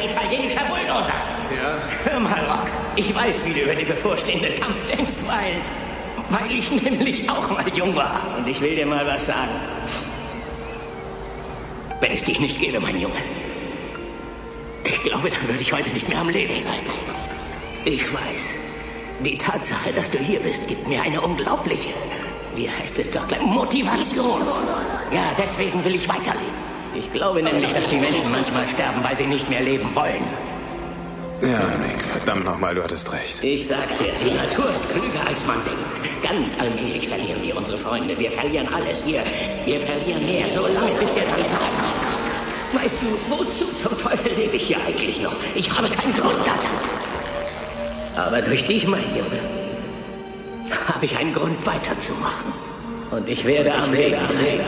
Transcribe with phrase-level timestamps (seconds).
[0.00, 1.12] italienischer Bulldozer.
[1.50, 1.82] Ja?
[2.04, 5.54] Hör mal, Rock, ich weiß, wie du über den bevorstehenden Kampf denkst, weil...
[6.28, 8.20] Weil ich nämlich auch mal jung war.
[8.38, 9.50] Und ich will dir mal was sagen.
[12.00, 13.16] Wenn es dich nicht gäbe, mein Junge.
[14.84, 16.80] Ich glaube, dann würde ich heute nicht mehr am Leben sein.
[17.84, 18.58] Ich weiß.
[19.24, 21.90] Die Tatsache, dass du hier bist, gibt mir eine unglaubliche,
[22.54, 24.40] wie heißt es doch gleich, Motivation.
[25.12, 26.59] Ja, deswegen will ich weiterleben.
[26.94, 30.24] Ich glaube nämlich, dass die Menschen manchmal sterben, weil sie nicht mehr leben wollen.
[31.40, 33.42] Ja, Nick, verdammt nochmal, du hattest recht.
[33.42, 36.22] Ich sag dir, die Natur ist klüger, als man denkt.
[36.22, 38.18] Ganz allmählich verlieren wir unsere Freunde.
[38.18, 39.06] Wir verlieren alles.
[39.06, 39.22] Wir,
[39.64, 41.90] wir verlieren mehr, so lange, bis wir dann sagen.
[42.72, 45.34] Weißt du, wozu zum Teufel lebe ich hier eigentlich noch?
[45.54, 46.70] Ich habe keinen Grund dazu.
[48.16, 49.40] Aber durch dich, mein Junge,
[50.88, 52.52] habe ich einen Grund weiterzumachen.
[53.10, 54.64] Und ich werde am Leben bleiben.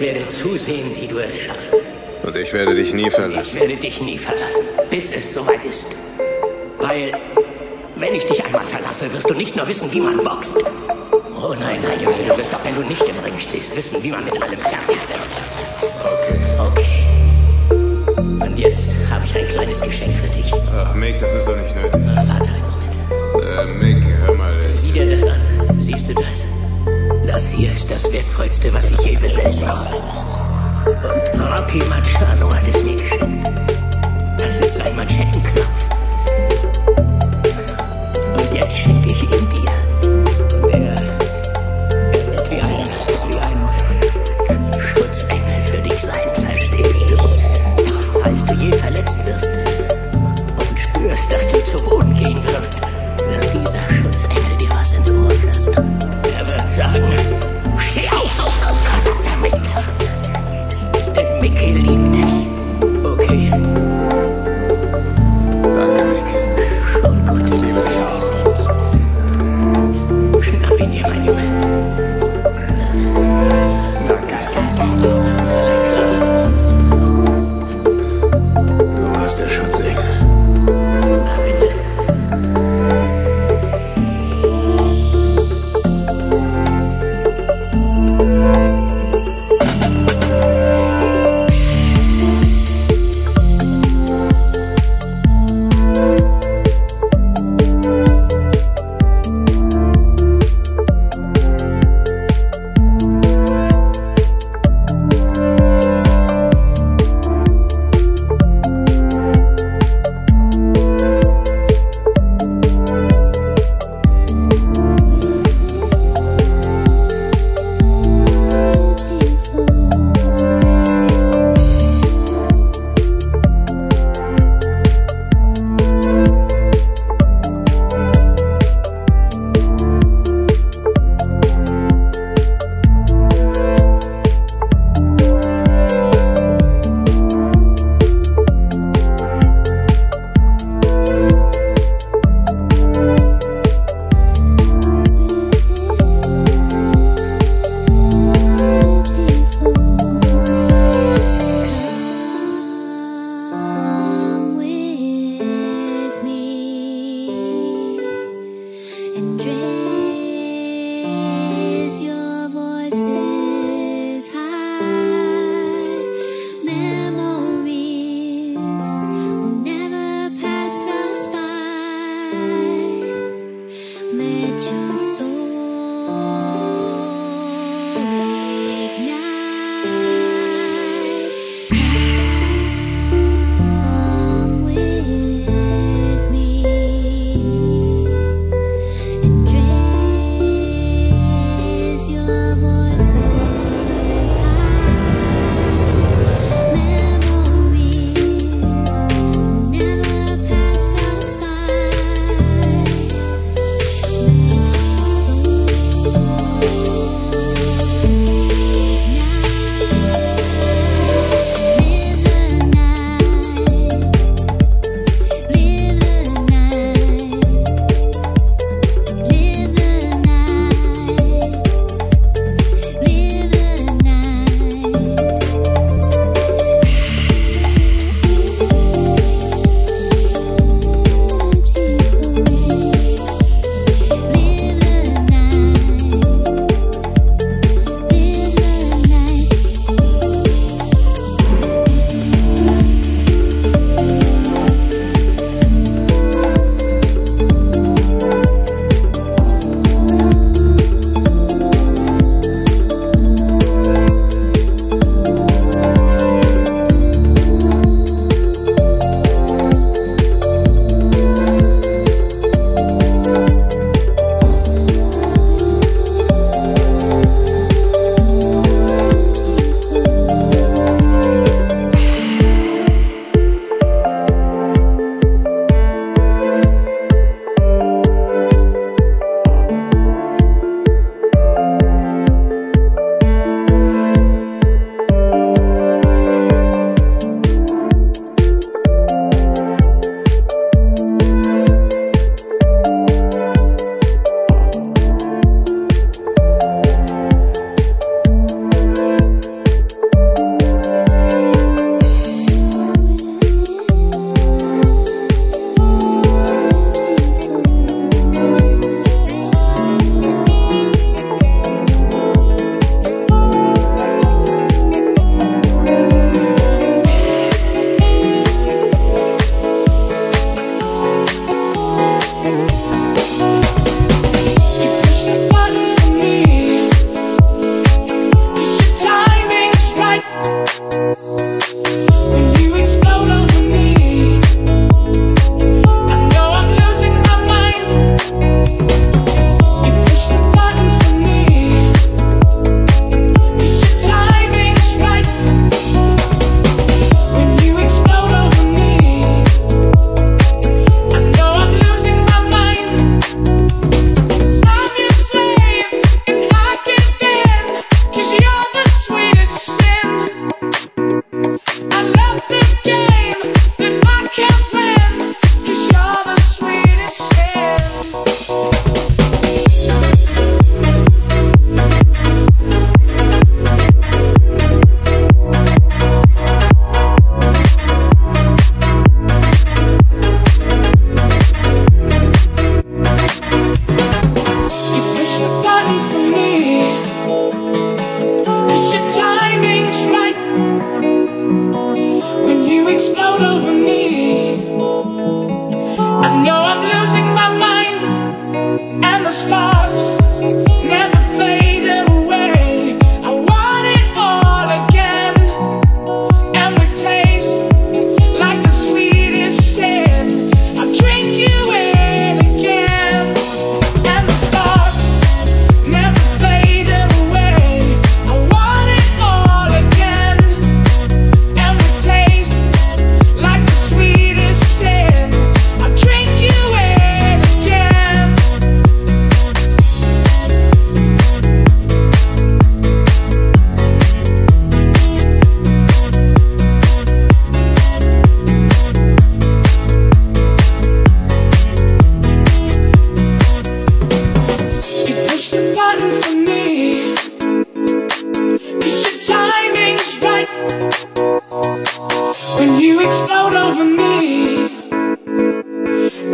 [0.00, 1.74] Ich werde zusehen, wie du es schaffst.
[2.22, 3.60] Und ich werde dich nie Ich verlassen.
[3.60, 5.88] werde dich nie verlassen, bis es soweit ist.
[6.78, 7.12] Weil,
[7.96, 10.54] wenn ich dich einmal verlasse, wirst du nicht nur wissen, wie man boxt.
[11.36, 14.10] Oh nein, nein, Junge, du wirst auch, wenn du nicht im Ring stehst, wissen, wie
[14.10, 15.20] man mit allem fertig wird.
[16.00, 16.40] Okay.
[17.68, 18.42] Okay.
[18.42, 20.50] Und jetzt habe ich ein kleines Geschenk für dich.
[20.74, 21.92] Ach, Mick, das ist doch nicht nötig.
[22.00, 23.82] Äh, Warte einen Moment.
[23.82, 24.54] Äh, Mick, hör mal.
[24.72, 25.40] ich- Sieh dir das an.
[25.78, 26.44] Siehst du das?
[27.26, 29.96] Das hier ist das Wertvollste, was ich je besessen habe.
[30.86, 33.50] Und Rocky Machado hat es mir geschenkt.
[34.38, 35.86] Das ist sein Manschettenknopf.
[38.36, 39.49] Und jetzt schenke ich ihn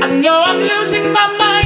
[0.06, 1.65] I know I'm losing my mind.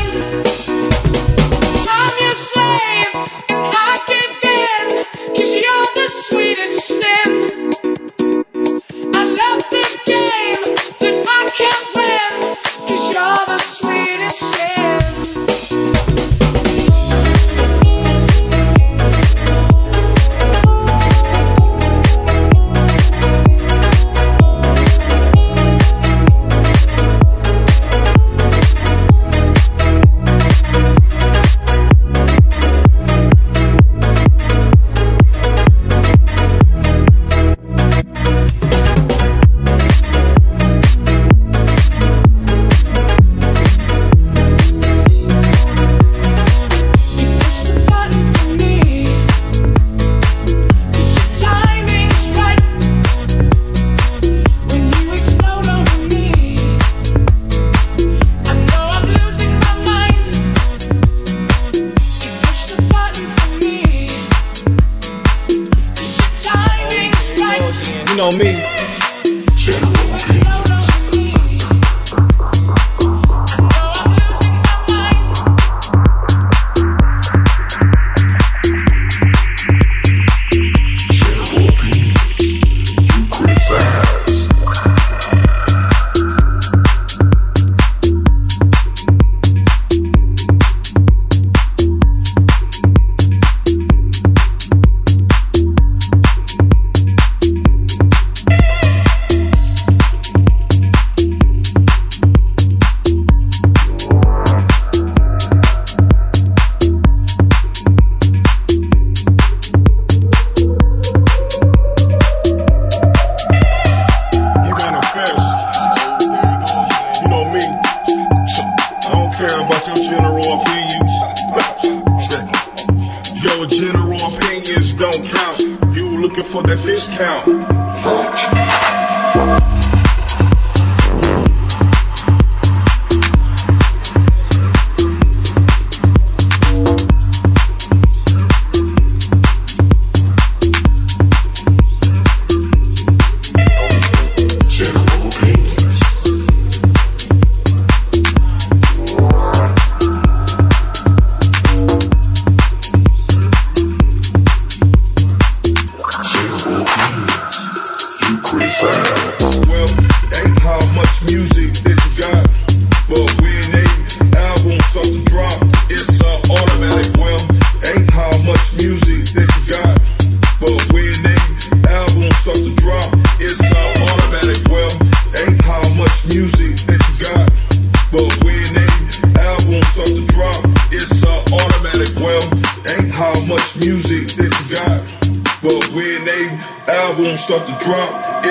[187.81, 188.50] drop.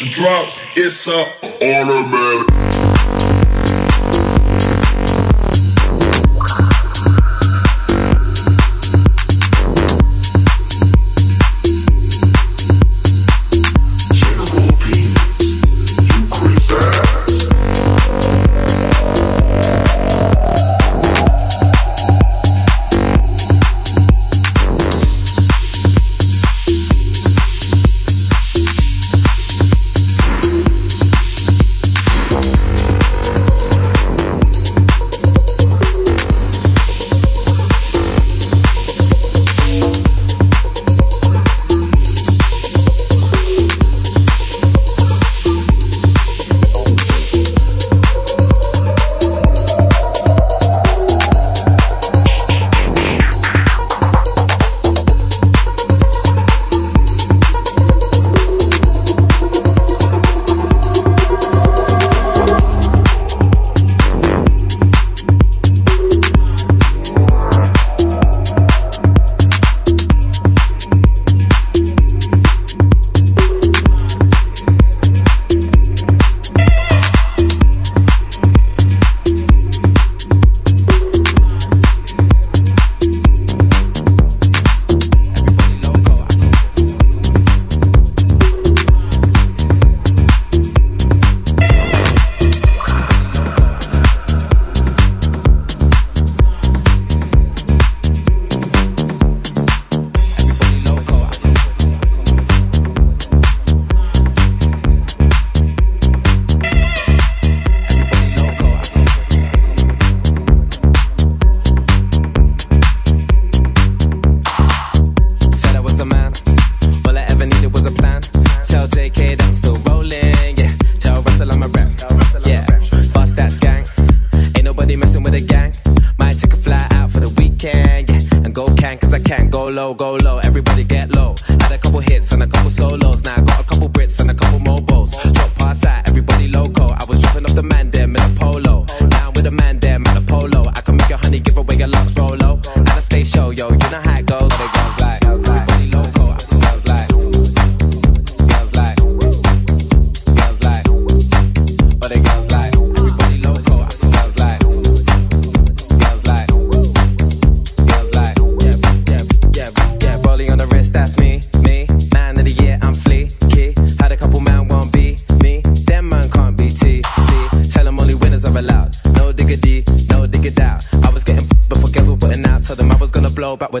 [0.00, 1.47] the drop, it's a.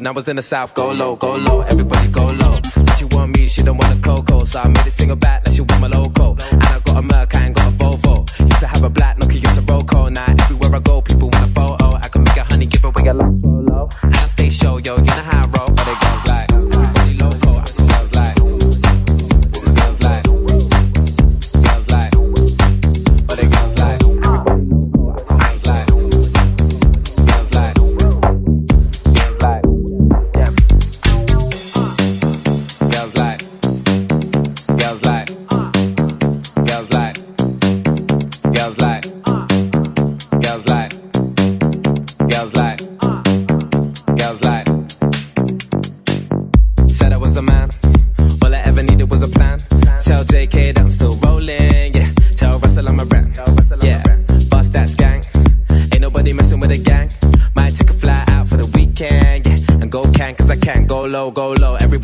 [0.08, 1.60] I was in the South, go low, go low.
[1.60, 1.97] Everybody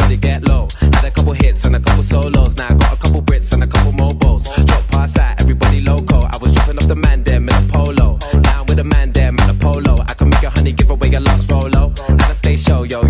[0.04, 0.68] really get low.
[0.80, 2.56] Had a couple hits and a couple solos.
[2.56, 4.44] Now I got a couple Brits and a couple mobiles.
[4.64, 6.20] Drop past that, everybody loco.
[6.22, 8.18] I was dropping off the man there, a polo.
[8.42, 10.00] Now I'm with a the man there, a polo.
[10.00, 11.92] I can make a honey give away a lux polo.
[12.08, 13.03] At a stay show, yo.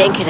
[0.00, 0.24] Denke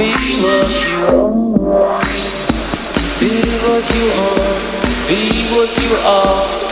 [0.00, 2.00] Be what you are.
[3.20, 4.60] Be what you are.
[5.08, 5.20] Be
[5.52, 6.69] what you are.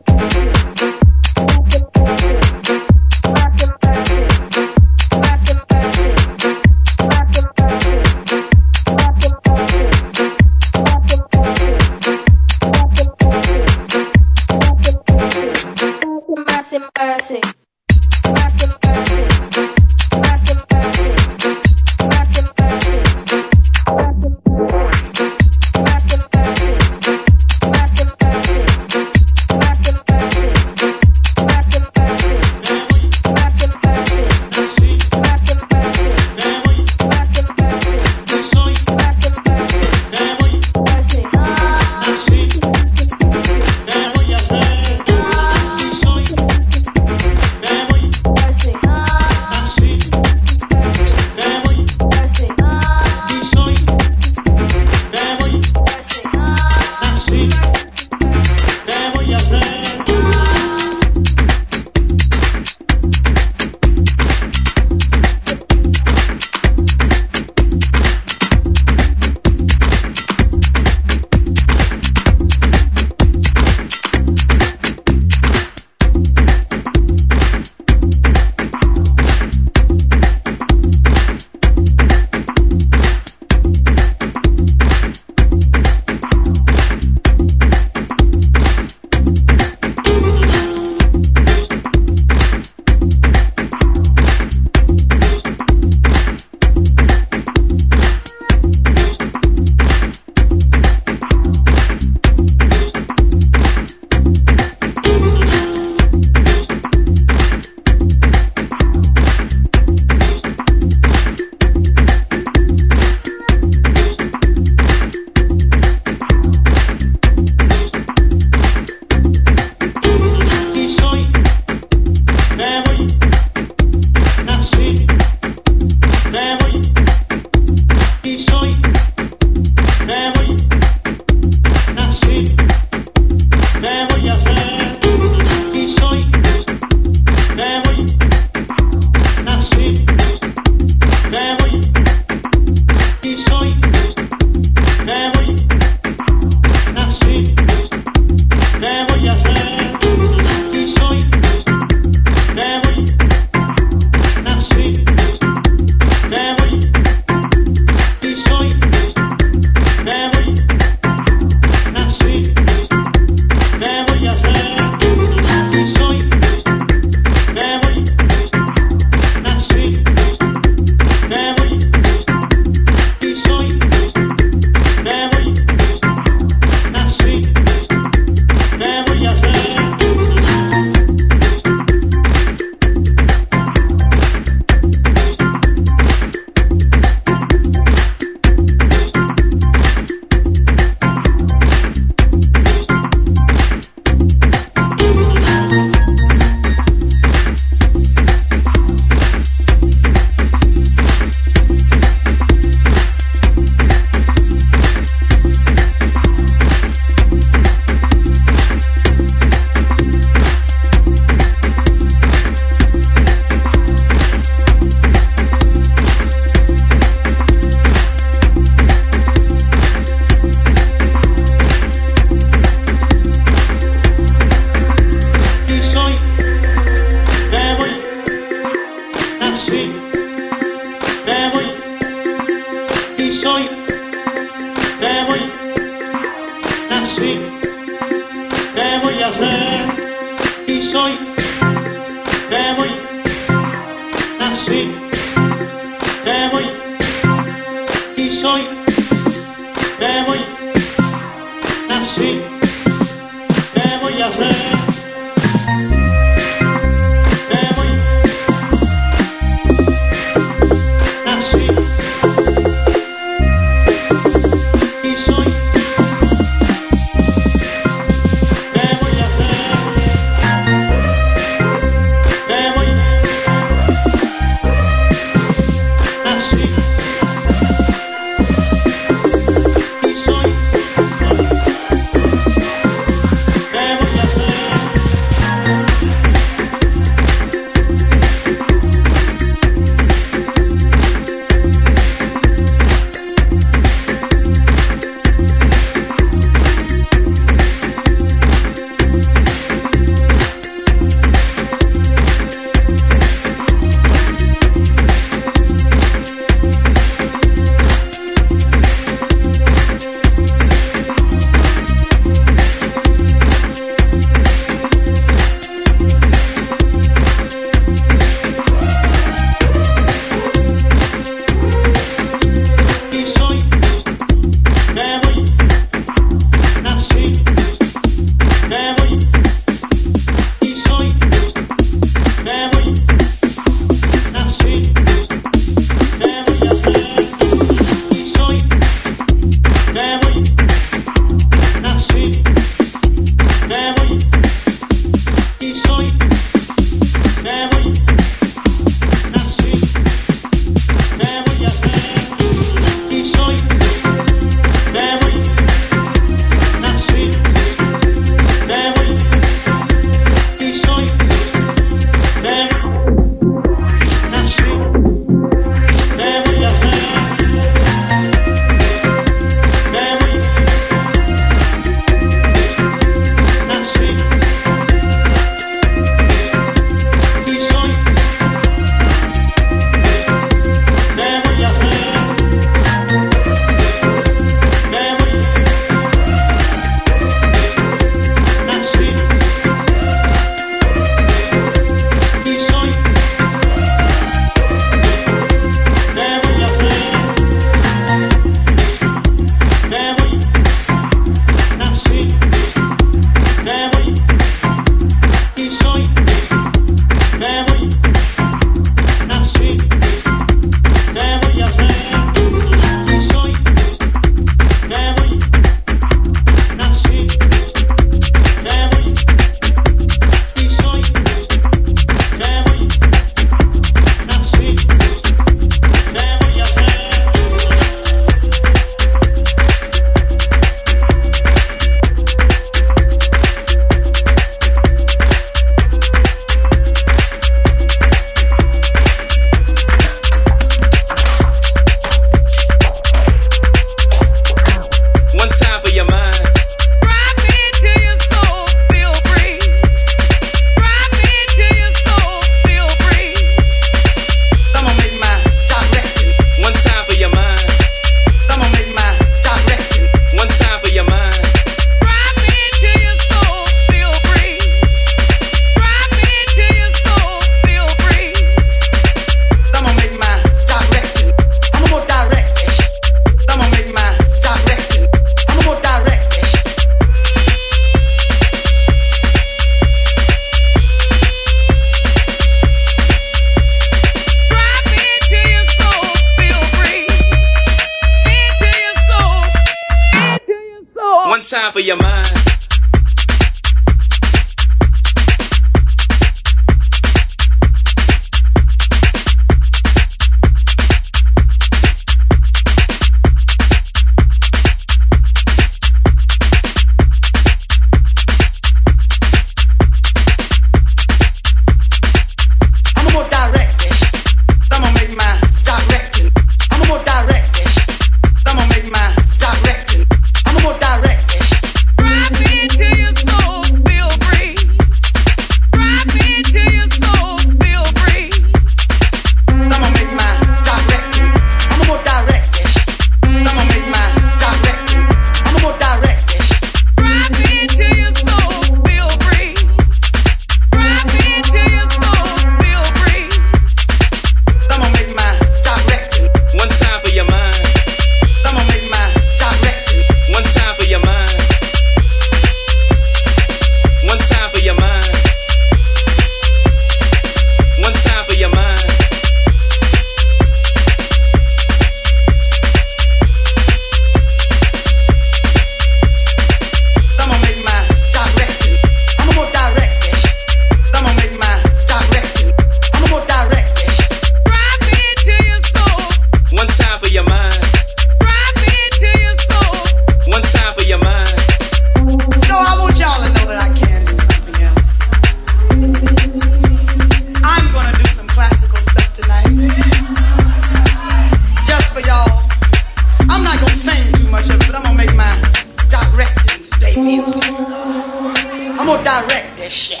[598.82, 600.00] I'm gonna direct this shit.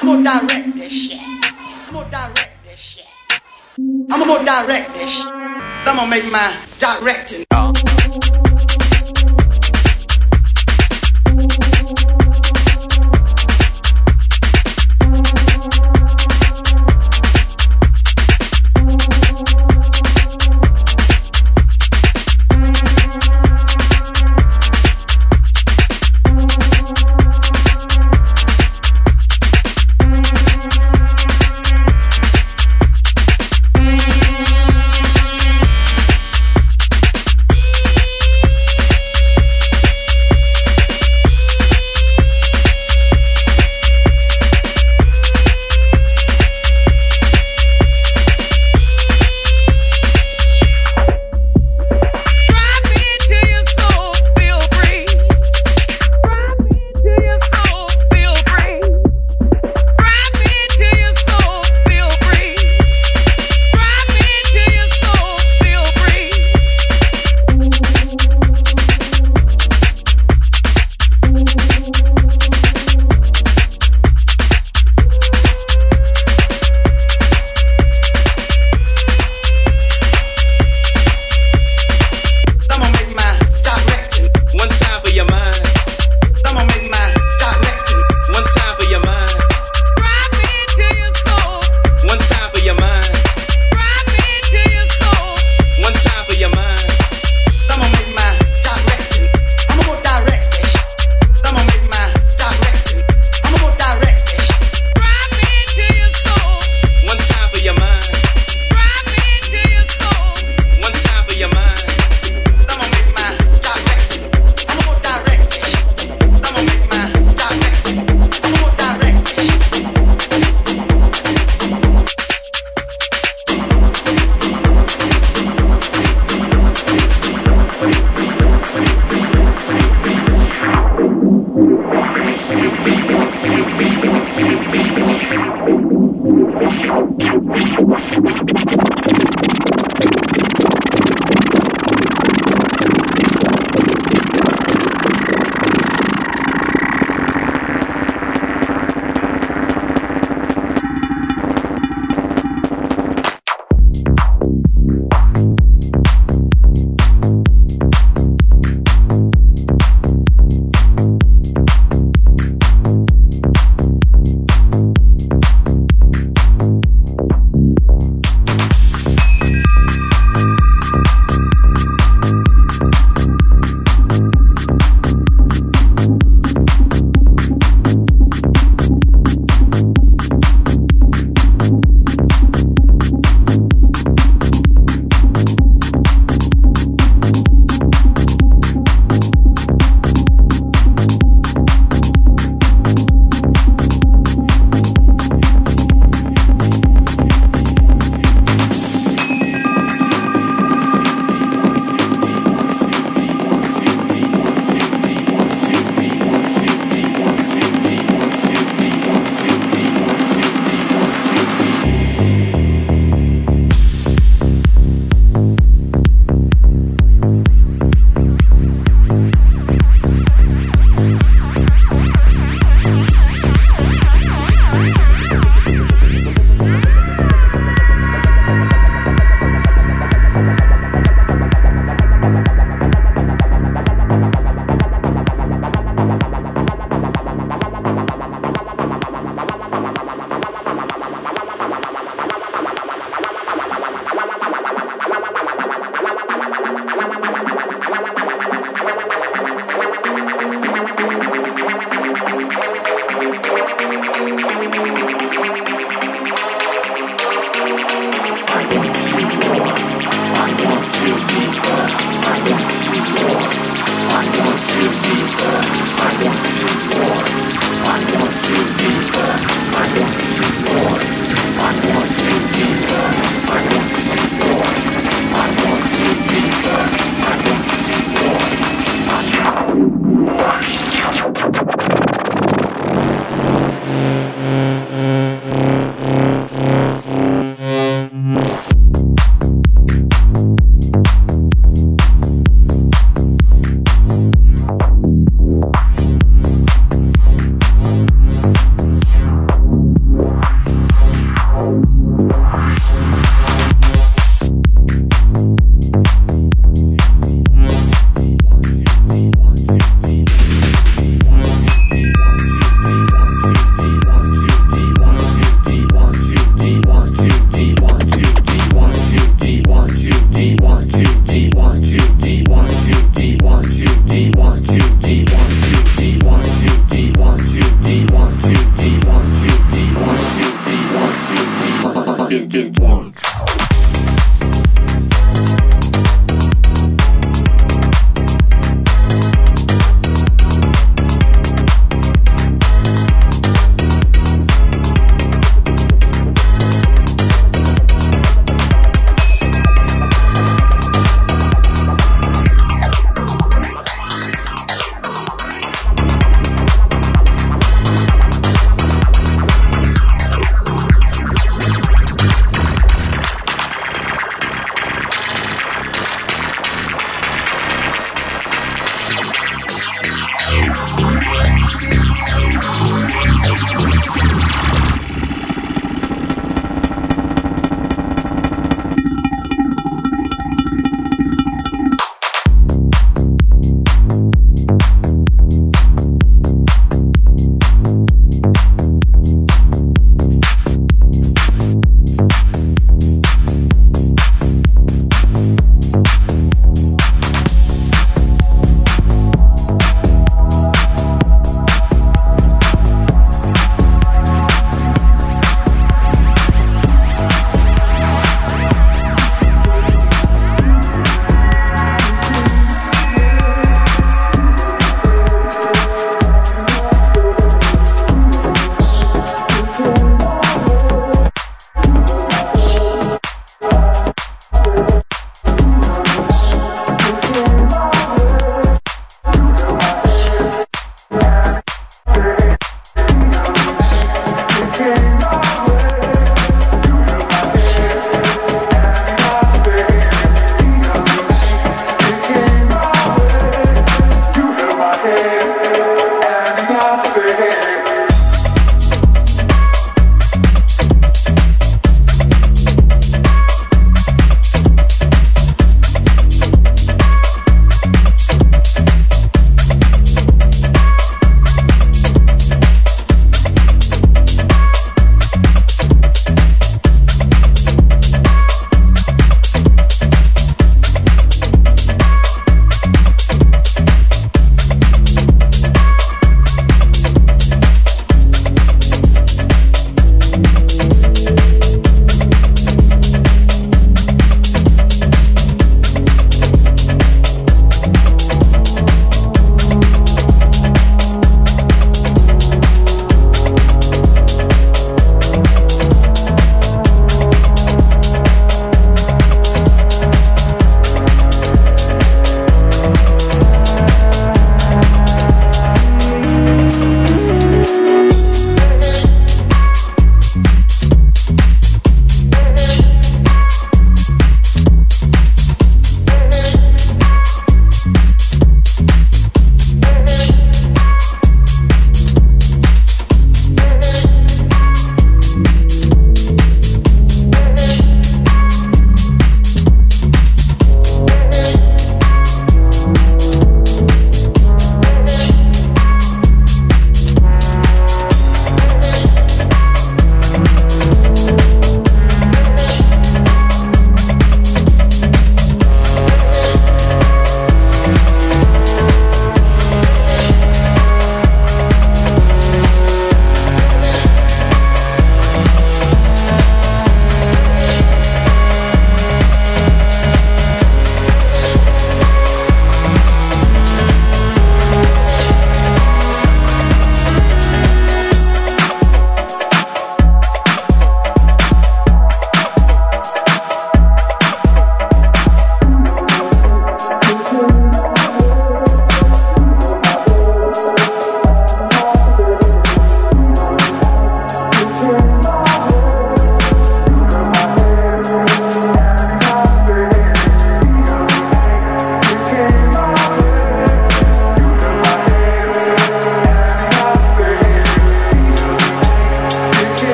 [0.00, 1.20] I'm gonna direct this shit.
[1.20, 3.04] I'm gonna direct this shit.
[4.08, 5.26] I'm gonna direct this shit.
[5.26, 7.44] I'm gonna make my directing.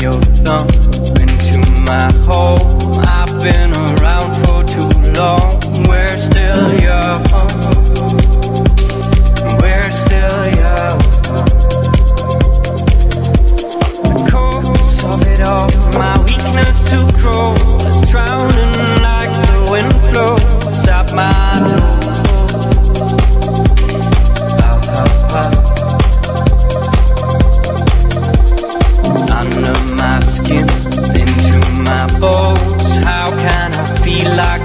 [0.00, 0.66] your thumb
[1.20, 2.58] into my hole.
[3.00, 5.60] I've been around for too long.
[5.88, 7.22] We're still young.
[9.60, 10.98] We're still young.
[14.06, 14.24] The
[15.04, 17.79] of it all, my weakness to grow.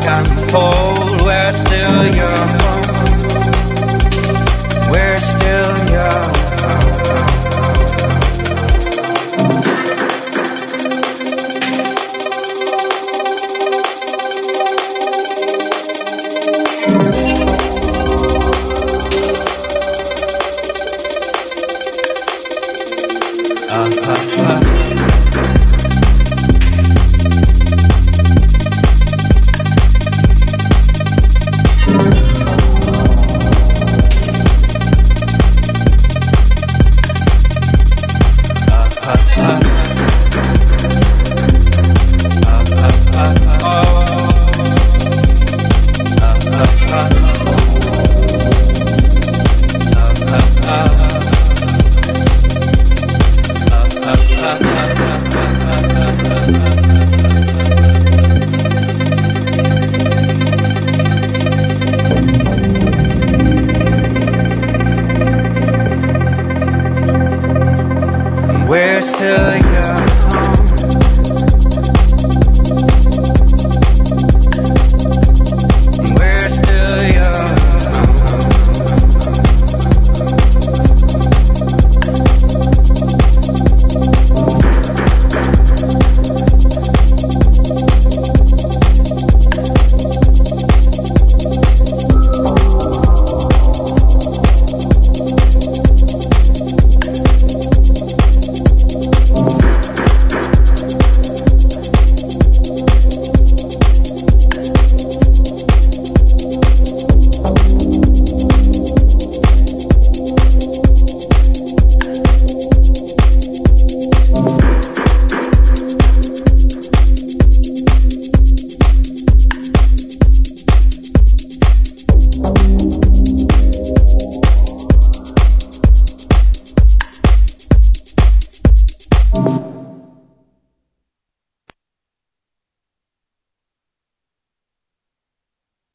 [0.07, 2.74] I'm cold, we're still young.